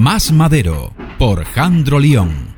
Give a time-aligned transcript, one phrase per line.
[0.00, 2.54] Más Madero por Jandro León.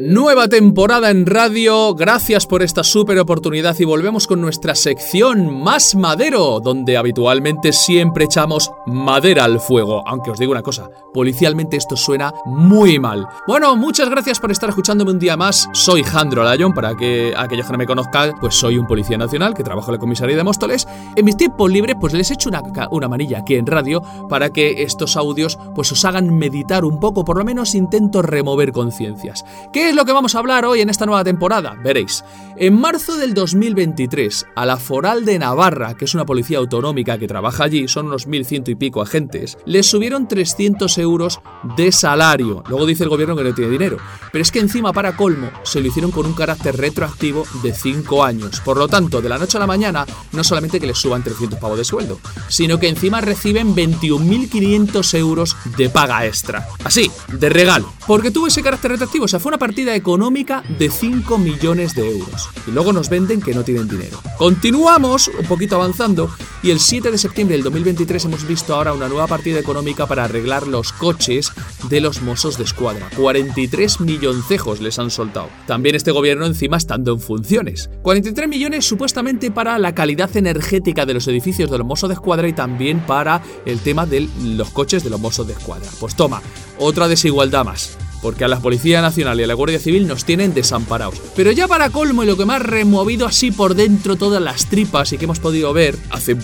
[0.00, 5.96] Nueva temporada en radio, gracias por esta súper oportunidad y volvemos con nuestra sección Más
[5.96, 11.96] Madero, donde habitualmente siempre echamos madera al fuego, aunque os digo una cosa, policialmente esto
[11.96, 13.26] suena muy mal.
[13.48, 17.66] Bueno, muchas gracias por estar escuchándome un día más, soy Jandro Lyon, para que aquellos
[17.66, 20.44] que no me conozcan, pues soy un policía nacional que trabajo en la comisaría de
[20.44, 20.86] Móstoles.
[21.16, 24.84] En mis tiempos libres pues les echo una, una manilla aquí en radio para que
[24.84, 29.44] estos audios pues os hagan meditar un poco, por lo menos intento remover conciencias.
[29.72, 31.74] ¿Qué es lo que vamos a hablar hoy en esta nueva temporada?
[31.82, 32.22] Veréis.
[32.56, 37.28] En marzo del 2023, a la Foral de Navarra, que es una policía autonómica que
[37.28, 41.40] trabaja allí, son unos 1.100 y pico agentes, les subieron 300 euros
[41.76, 42.64] de salario.
[42.68, 43.98] Luego dice el gobierno que no tiene dinero.
[44.32, 48.24] Pero es que encima, para colmo, se lo hicieron con un carácter retroactivo de 5
[48.24, 48.60] años.
[48.60, 51.58] Por lo tanto, de la noche a la mañana, no solamente que les suban 300
[51.58, 56.66] pavos de sueldo, sino que encima reciben 21.500 euros de paga extra.
[56.84, 57.92] Así, de regalo.
[58.06, 62.10] Porque tuvo ese carácter retroactivo, o sea, fue una partida económica de 5 millones de
[62.10, 62.48] euros.
[62.66, 64.20] Y luego nos venden que no tienen dinero.
[64.36, 66.28] Continuamos un poquito avanzando
[66.62, 70.24] y el 7 de septiembre del 2023 hemos visto ahora una nueva partida económica para
[70.24, 71.52] arreglar los coches
[71.88, 73.08] de los mozos de escuadra.
[73.16, 75.48] 43 milloncejos les han soltado.
[75.66, 77.88] También este gobierno encima estando en funciones.
[78.02, 82.48] 43 millones supuestamente para la calidad energética de los edificios de los mozos de escuadra
[82.48, 85.88] y también para el tema de los coches de los mozos de escuadra.
[86.00, 86.42] Pues toma,
[86.78, 90.54] otra desigualdad más porque a la Policía Nacional y a la Guardia Civil nos tienen
[90.54, 91.20] desamparados.
[91.36, 95.12] Pero ya para colmo y lo que ha removido así por dentro todas las tripas
[95.12, 96.36] y que hemos podido ver hace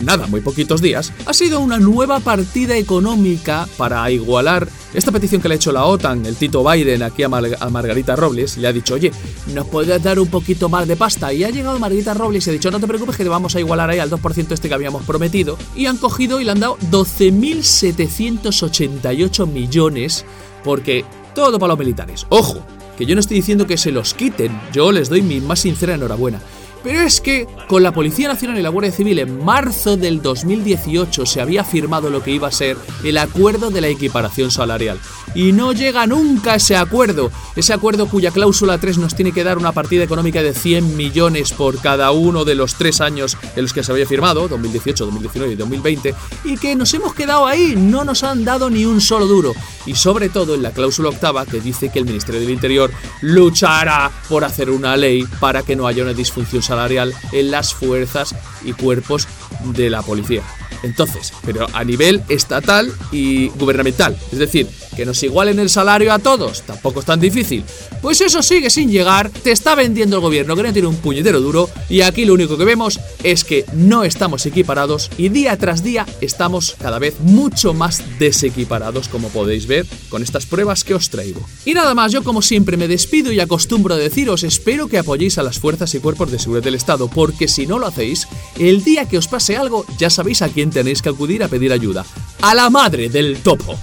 [0.00, 5.48] nada, muy poquitos días, ha sido una nueva partida económica para igualar esta petición que
[5.48, 8.94] le ha hecho la OTAN, el Tito Biden, aquí a, Margarita Robles, le ha dicho,
[8.94, 9.12] oye,
[9.54, 11.32] ¿nos puedes dar un poquito más de pasta?
[11.32, 13.60] Y ha llegado Margarita Robles y ha dicho, no te preocupes que te vamos a
[13.60, 15.56] igualar ahí al 2% este que habíamos prometido.
[15.76, 20.24] Y han cogido y le han dado 12.788 millones
[20.64, 22.26] porque todo para los militares.
[22.28, 22.66] Ojo,
[22.98, 25.94] que yo no estoy diciendo que se los quiten, yo les doy mi más sincera
[25.94, 26.40] enhorabuena.
[26.82, 31.26] Pero es que con la Policía Nacional y la Guardia Civil en marzo del 2018
[31.26, 34.98] se había firmado lo que iba a ser el acuerdo de la equiparación salarial.
[35.34, 37.30] Y no llega nunca ese acuerdo.
[37.56, 41.52] Ese acuerdo cuya cláusula 3 nos tiene que dar una partida económica de 100 millones
[41.52, 45.52] por cada uno de los tres años en los que se había firmado, 2018, 2019
[45.52, 46.14] y 2020,
[46.44, 49.54] y que nos hemos quedado ahí, no nos han dado ni un solo duro.
[49.86, 54.10] Y sobre todo en la cláusula octava que dice que el Ministerio del Interior luchará
[54.28, 58.72] por hacer una ley para que no haya una disfunción salarial en las fuerzas y
[58.72, 59.28] cuerpos
[59.64, 60.42] de la policía.
[60.82, 66.18] Entonces, pero a nivel estatal y gubernamental, es decir, que nos igualen el salario a
[66.18, 67.64] todos, tampoco es tan difícil.
[68.02, 71.40] Pues eso sigue sin llegar, te está vendiendo el gobierno que no tiene un puñetero
[71.40, 75.82] duro y aquí lo único que vemos es que no estamos equiparados y día tras
[75.82, 81.10] día estamos cada vez mucho más desequiparados como podéis ver con estas pruebas que os
[81.10, 81.40] traigo.
[81.64, 85.38] Y nada más, yo como siempre me despido y acostumbro a deciros, espero que apoyéis
[85.38, 88.26] a las fuerzas y cuerpos de seguridad del Estado porque si no lo hacéis,
[88.58, 91.72] el día que os pase algo ya sabéis a quién tenéis que acudir a pedir
[91.72, 92.04] ayuda.
[92.42, 93.78] A la madre del topo.